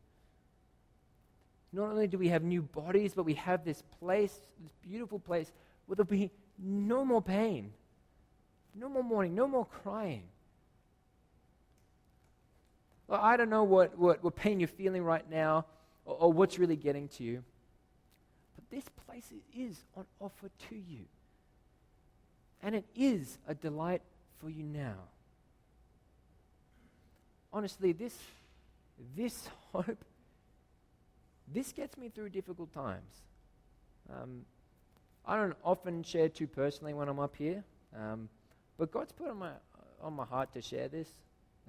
[1.73, 5.53] Not only do we have new bodies, but we have this place, this beautiful place,
[5.87, 7.73] where there'll be no more pain,
[8.75, 10.25] no more mourning, no more crying.
[13.09, 15.66] I don't know what, what, what pain you're feeling right now
[16.05, 17.45] or, or what's really getting to you,
[18.70, 21.04] this place is on offer to you.
[22.62, 24.02] And it is a delight
[24.38, 24.96] for you now.
[27.52, 28.16] Honestly, this,
[29.16, 30.04] this hope,
[31.52, 33.22] this gets me through difficult times.
[34.11, 34.44] Um,
[35.26, 37.62] I don't often share too personally when I'm up here,
[37.96, 38.28] um,
[38.78, 39.50] but God's put on my,
[40.02, 41.09] on my heart to share this.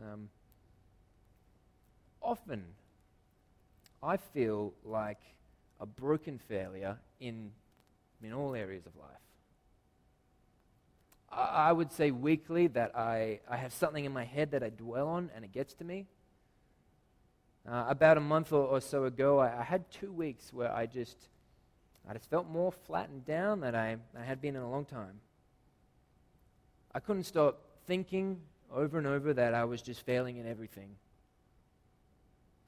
[0.01, 0.29] Um,
[2.21, 2.63] often,
[4.03, 5.19] I feel like
[5.81, 7.51] a broken failure in,
[8.23, 9.09] in all areas of life.
[11.33, 15.07] I would say weekly that I, I have something in my head that I dwell
[15.07, 16.05] on and it gets to me.
[17.67, 20.87] Uh, about a month or, or so ago, I, I, had two weeks where I
[20.87, 21.29] just,
[22.09, 25.19] I just felt more flattened down than I, I had been in a long time.
[26.93, 28.41] I couldn't stop thinking
[28.73, 30.89] over and over that I was just failing in everything.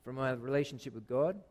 [0.05, 1.41] From my relationship with God,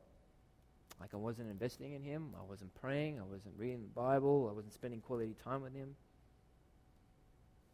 [1.01, 4.55] like I wasn't investing in Him, I wasn't praying, I wasn't reading the Bible, I
[4.55, 5.95] wasn't spending quality time with Him.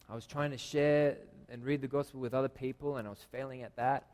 [0.09, 1.17] I was trying to share
[1.51, 4.07] and read the gospel with other people, and I was failing at that.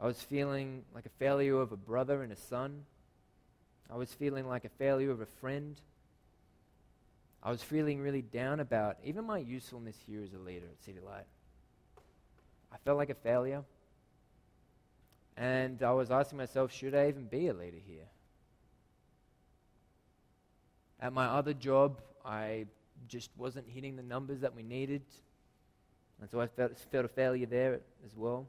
[0.00, 2.84] I was feeling like a failure of a brother and a son.
[3.90, 5.80] I was feeling like a failure of a friend.
[7.42, 10.98] I was feeling really down about even my usefulness here as a leader at City
[11.04, 11.26] Light.
[12.72, 13.62] I felt like a failure.
[15.38, 18.08] And I was asking myself, should I even be a leader here?
[21.00, 22.66] At my other job, I
[23.06, 25.02] just wasn't hitting the numbers that we needed.
[26.20, 28.48] And so I felt, felt a failure there as well.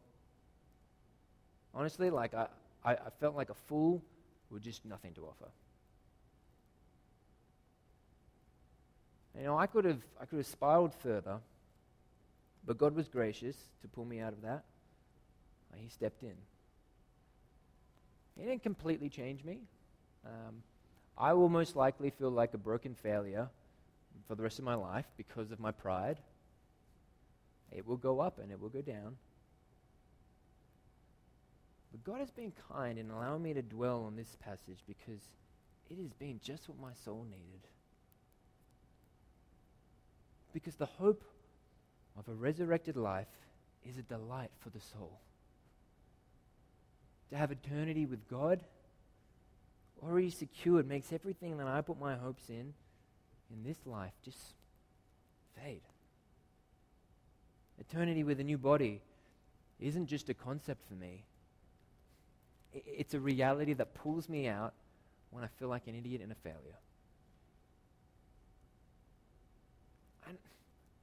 [1.76, 2.48] Honestly, like I,
[2.84, 4.02] I, I felt like a fool
[4.50, 5.52] with just nothing to offer.
[9.38, 11.38] You know, I could have I could have spiraled further,
[12.66, 14.64] but God was gracious to pull me out of that.
[15.76, 16.34] He stepped in.
[18.40, 19.60] He didn't completely change me.
[20.26, 20.64] Um,
[21.18, 23.50] I will most likely feel like a broken failure
[24.28, 26.20] for the rest of my life because of my pride.
[27.76, 29.18] It will go up and it will go down.
[31.92, 35.22] But God has been kind in allowing me to dwell on this passage because
[35.90, 37.68] it has been just what my soul needed.
[40.54, 41.24] Because the hope
[42.18, 43.28] of a resurrected life
[43.86, 45.20] is a delight for the soul.
[47.32, 48.62] To have eternity with God,
[50.02, 52.74] already secured, makes everything that I put my hopes in
[53.52, 54.38] in this life just
[55.56, 55.82] fade.
[57.80, 59.02] Eternity with a new body
[59.80, 61.24] isn't just a concept for me,
[62.74, 64.74] it's a reality that pulls me out
[65.32, 66.80] when I feel like an idiot and a failure.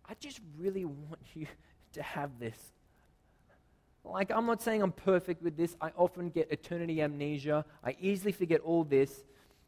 [0.09, 1.47] I just really want you
[1.93, 2.57] to have this.
[4.09, 5.77] Like, I'm not saying I'm perfect with this.
[5.81, 7.65] I often get eternity amnesia.
[7.85, 9.25] I easily forget all this.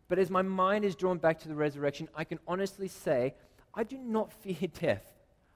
[0.08, 3.34] But as my mind is drawn back to the resurrection, I can honestly say,
[3.74, 5.04] I do not fear death.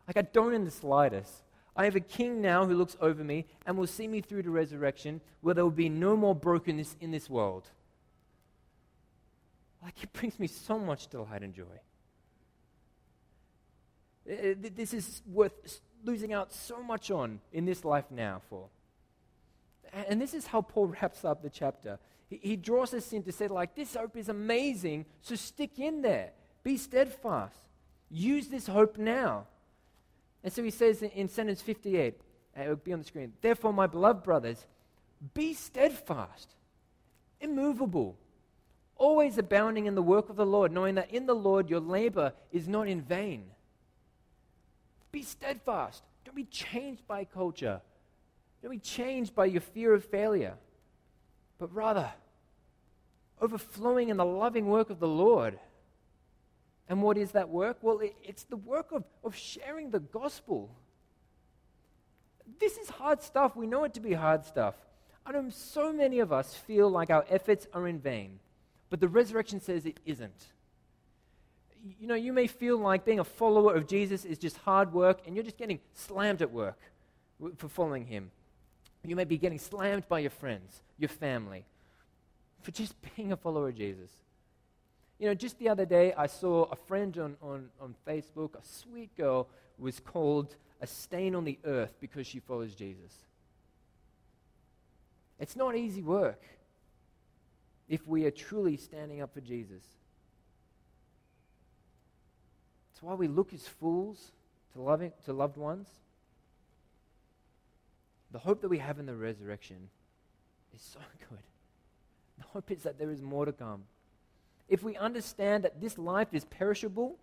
[0.06, 1.32] Like, I don't in the slightest.
[1.74, 4.50] I have a king now who looks over me and will see me through to
[4.50, 7.68] resurrection, where there will be no more brokenness in this world.
[9.82, 11.64] Like, it brings me so much delight and joy.
[14.28, 18.68] Uh, uh, this is worth losing out so much on in this life now for.
[19.92, 21.98] And this is how Paul wraps up the chapter.
[22.28, 26.02] He, he draws us in to say, like, this hope is amazing, so stick in
[26.02, 26.30] there.
[26.62, 27.56] Be steadfast.
[28.10, 29.46] Use this hope now.
[30.42, 32.14] And so he says in, in sentence 58,
[32.56, 34.66] uh, it will be on the screen, Therefore, my beloved brothers,
[35.34, 36.54] be steadfast,
[37.40, 38.16] immovable,
[38.96, 42.32] always abounding in the work of the Lord, knowing that in the Lord your labor
[42.50, 43.44] is not in vain.
[45.12, 46.02] Be steadfast.
[46.24, 47.80] Don't be changed by culture.
[48.62, 50.54] Don't be changed by your fear of failure,
[51.58, 52.10] but rather
[53.40, 55.58] overflowing in the loving work of the Lord.
[56.88, 57.78] And what is that work?
[57.82, 60.70] Well, it, it's the work of, of sharing the gospel.
[62.58, 63.56] This is hard stuff.
[63.56, 64.74] We know it to be hard stuff.
[65.26, 68.38] I know so many of us feel like our efforts are in vain,
[68.90, 70.46] but the resurrection says it isn't.
[72.00, 75.20] You know, you may feel like being a follower of Jesus is just hard work
[75.26, 76.78] and you're just getting slammed at work
[77.56, 78.30] for following him.
[79.04, 81.64] You may be getting slammed by your friends, your family,
[82.60, 84.10] for just being a follower of Jesus.
[85.18, 88.64] You know, just the other day, I saw a friend on, on, on Facebook, a
[88.64, 93.12] sweet girl, was called a stain on the earth because she follows Jesus.
[95.38, 96.42] It's not easy work
[97.88, 99.82] if we are truly standing up for Jesus.
[103.02, 104.30] It's why we look as fools
[104.74, 105.88] to, loving, to loved ones.
[108.30, 109.88] The hope that we have in the resurrection
[110.72, 111.40] is so good.
[112.38, 113.82] The hope is that there is more to come.
[114.68, 117.16] If we understand that this life is perishable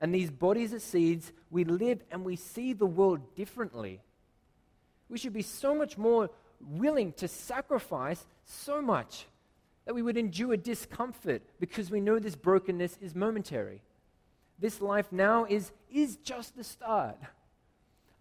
[0.00, 4.00] and these bodies are seeds, we live and we see the world differently.
[5.10, 6.30] We should be so much more
[6.66, 9.26] willing to sacrifice so much
[9.84, 13.82] that we would endure discomfort because we know this brokenness is momentary.
[14.60, 17.16] This life now is, is just the start.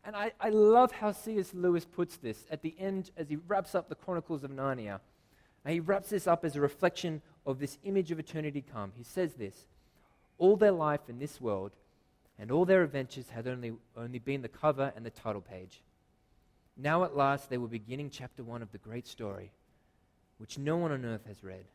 [0.06, 1.54] And I, I love how C.S.
[1.54, 5.02] Lewis puts this at the end as he wraps up the Chronicles of Narnia.
[5.66, 8.94] And he wraps this up as a reflection of this image of eternity come.
[8.96, 9.68] He says this
[10.38, 11.74] All their life in this world
[12.40, 15.82] and all their adventures had only, only been the cover and the title page.
[16.78, 19.52] Now at last they were beginning chapter one of the great story,
[20.38, 21.66] which no one on earth has read,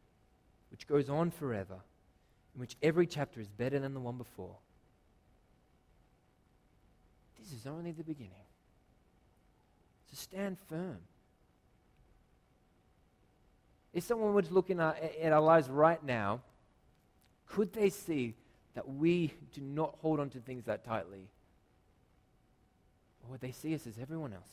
[0.70, 1.80] which goes on forever,
[2.54, 4.56] in which every chapter is better than the one before.
[7.40, 8.32] This is only the beginning.
[10.10, 10.98] So stand firm.
[13.92, 16.40] If someone was looking at, at our lives right now,
[17.46, 18.34] could they see
[18.74, 21.28] that we do not hold on to things that tightly?
[23.22, 24.48] Or would they see us as everyone else?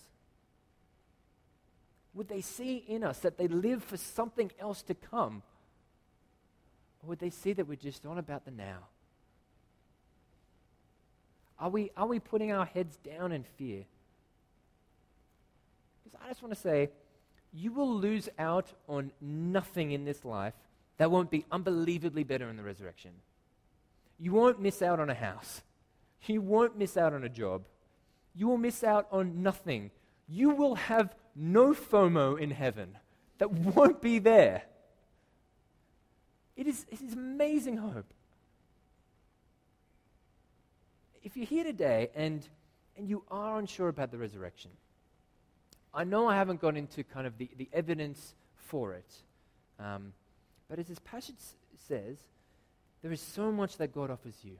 [2.13, 5.43] Would they see in us that they live for something else to come?
[7.01, 8.87] Or would they see that we're just on about the now?
[11.59, 13.83] Are we, are we putting our heads down in fear?
[16.03, 16.89] Because I just want to say,
[17.53, 20.53] you will lose out on nothing in this life
[20.97, 23.11] that won't be unbelievably better in the resurrection.
[24.19, 25.61] You won't miss out on a house.
[26.25, 27.63] You won't miss out on a job.
[28.35, 29.91] You will miss out on nothing.
[30.27, 32.97] You will have no FOMO in heaven
[33.39, 34.63] that won't be there.
[36.61, 38.05] It is, it is amazing hope.
[41.23, 42.47] If you're here today and,
[42.95, 44.69] and you are unsure about the resurrection,
[45.91, 49.11] I know I haven't gone into kind of the, the evidence for it,
[49.79, 50.13] um,
[50.69, 51.55] but as this passage s-
[51.87, 52.17] says,
[53.01, 54.59] there is so much that God offers you.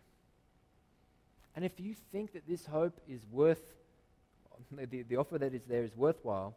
[1.56, 3.62] And if you think that this hope is worth,
[4.72, 6.56] the, the offer that is there is worthwhile,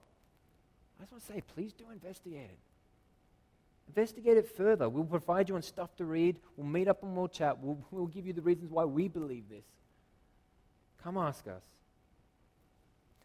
[0.98, 2.58] I just want to say, please do investigate it.
[3.88, 4.88] Investigate it further.
[4.88, 6.36] We'll provide you on stuff to read.
[6.56, 7.58] We'll meet up and we'll chat.
[7.58, 9.64] We'll, we'll give you the reasons why we believe this.
[11.02, 11.62] Come ask us.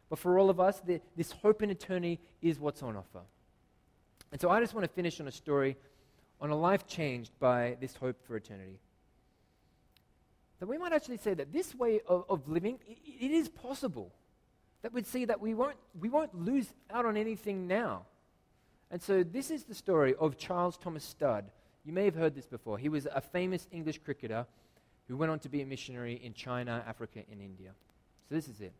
[0.10, 3.22] But for all of us, the, this hope in eternity is what's on offer.
[4.32, 5.78] And so I just want to finish on a story
[6.41, 8.80] on a life changed by this hope for eternity.
[10.60, 14.12] That we might actually say that this way of, of living, it, it is possible.
[14.82, 18.03] That we'd see that we won't, we won't lose out on anything now.
[18.91, 21.51] And so this is the story of Charles Thomas Studd.
[21.85, 22.77] You may have heard this before.
[22.77, 24.45] He was a famous English cricketer
[25.07, 27.71] who went on to be a missionary in China, Africa, and India.
[28.27, 28.73] So this is it.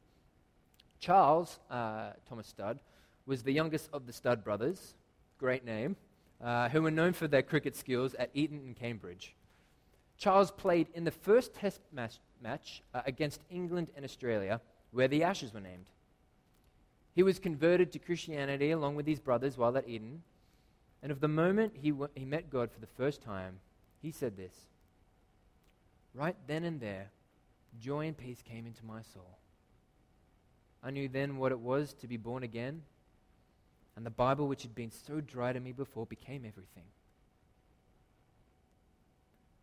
[1.00, 2.80] Charles uh, Thomas Studd
[3.26, 4.96] was the youngest of the Studd brothers,
[5.38, 5.96] great name,
[6.44, 9.36] uh, who were known for their cricket skills at Eton and Cambridge.
[10.18, 14.60] Charles played in the first Test match, match uh, against England and Australia,
[14.92, 15.86] where the Ashes were named.
[17.16, 20.24] He was converted to Christianity along with his brothers while at Eton.
[21.02, 23.60] And of the moment he, w- he met God for the first time,
[24.02, 24.54] he said this
[26.14, 27.12] Right then and there,
[27.80, 29.38] joy and peace came into my soul.
[30.84, 32.84] I knew then what it was to be born again,
[33.96, 36.86] and the Bible, which had been so dry to me before, became everything.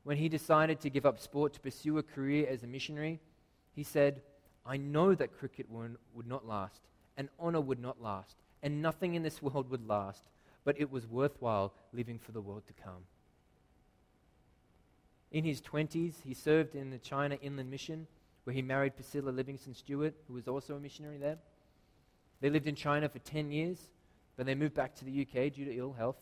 [0.05, 3.19] When he decided to give up sport to pursue a career as a missionary,
[3.75, 4.21] he said,
[4.65, 6.81] I know that cricket would not last,
[7.17, 10.25] and honor would not last, and nothing in this world would last,
[10.65, 13.05] but it was worthwhile living for the world to come.
[15.31, 18.07] In his 20s, he served in the China Inland Mission,
[18.45, 21.39] where he married Priscilla Livingstone Stewart, who was also a missionary there.
[22.41, 23.79] They lived in China for 10 years,
[24.37, 26.17] but they moved back to the UK due to ill health.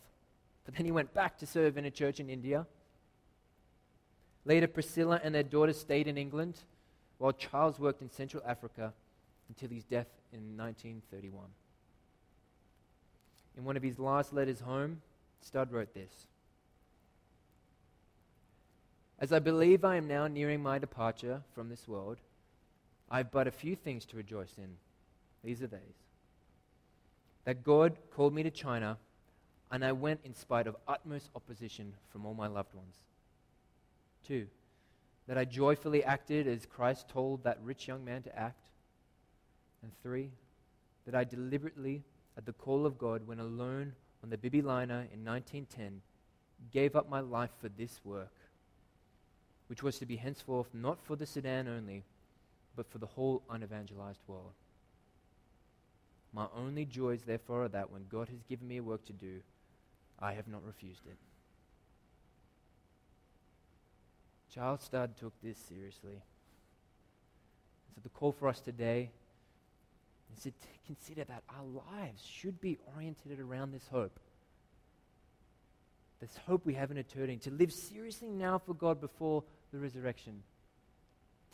[0.64, 2.66] But then he went back to serve in a church in India.
[4.44, 6.60] Later, Priscilla and their daughter stayed in England,
[7.18, 8.92] while Charles worked in Central Africa
[9.48, 11.46] until his death in 1931.
[13.56, 15.00] In one of his last letters home,
[15.40, 16.26] Studd wrote this
[19.18, 22.18] As I believe I am now nearing my departure from this world,
[23.10, 24.76] I have but a few things to rejoice in.
[25.42, 26.04] These are these
[27.44, 28.98] that God called me to China,
[29.70, 32.96] and I went in spite of utmost opposition from all my loved ones.
[34.26, 34.46] Two,
[35.26, 38.70] that I joyfully acted as Christ told that rich young man to act.
[39.84, 40.30] And three,
[41.04, 42.04] that I deliberately,
[42.38, 46.00] at the call of God, when alone on the Bibby liner in 1910,
[46.72, 48.32] gave up my life for this work,
[49.66, 52.02] which was to be henceforth not for the Sudan only,
[52.74, 54.54] but for the whole unevangelized world.
[56.32, 59.40] My only joys, therefore, are that when God has given me a work to do,
[60.18, 61.18] I have not refused it.
[64.50, 66.22] Charles Studd took this seriously.
[67.94, 69.10] So the call for us today
[70.36, 70.52] is to
[70.86, 71.64] consider that our
[71.96, 74.18] lives should be oriented around this hope.
[76.20, 80.42] This hope we have in eternity, to live seriously now for God before the resurrection,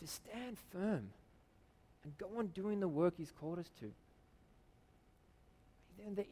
[0.00, 1.08] to stand firm
[2.04, 3.90] and go on doing the work He's called us to.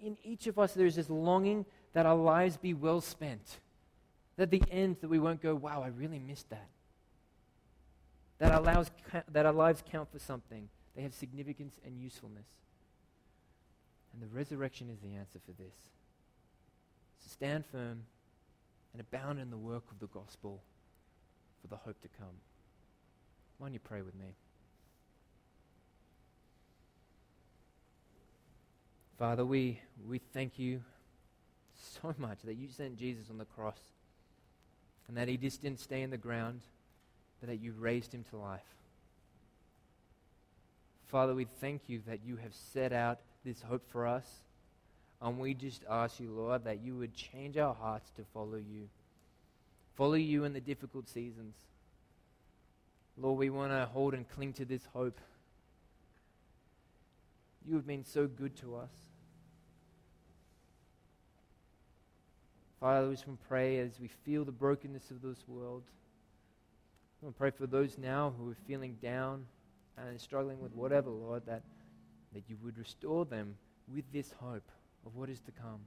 [0.02, 3.58] In each of us, there is this longing that our lives be well spent.
[4.36, 6.68] That the end, that we won't go, wow, I really missed that.
[8.38, 8.90] That our, lives,
[9.32, 10.68] that our lives count for something.
[10.98, 12.48] They have significance and usefulness.
[14.12, 15.76] And the resurrection is the answer for this.
[17.20, 18.02] So stand firm
[18.92, 20.60] and abound in the work of the gospel
[21.62, 22.34] for the hope to come.
[23.58, 24.34] Why don't you pray with me?
[29.20, 30.82] Father, we, we thank you
[31.76, 33.78] so much that you sent Jesus on the cross
[35.06, 36.62] and that he just didn't stay in the ground,
[37.38, 38.77] but that you raised him to life.
[41.08, 44.26] Father, we thank you that you have set out this hope for us.
[45.20, 48.88] And we just ask you, Lord, that you would change our hearts to follow you.
[49.96, 51.54] Follow you in the difficult seasons.
[53.16, 55.18] Lord, we want to hold and cling to this hope.
[57.66, 58.90] You have been so good to us.
[62.80, 65.82] Father, we just want to pray as we feel the brokenness of this world.
[67.20, 69.46] I want to pray for those now who are feeling down
[70.06, 71.62] and struggling with whatever, Lord, that,
[72.32, 73.56] that you would restore them
[73.92, 74.70] with this hope
[75.06, 75.80] of what is to come.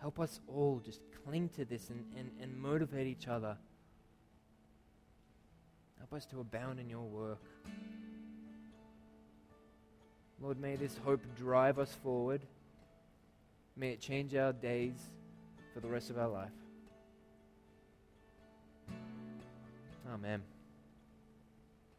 [0.00, 3.56] Help us all just cling to this and, and, and motivate each other.
[5.98, 7.42] Help us to abound in your work.
[10.40, 12.40] Lord, may this hope drive us forward.
[13.76, 14.96] May it change our days
[15.74, 16.50] for the rest of our life.
[20.12, 20.42] Amen.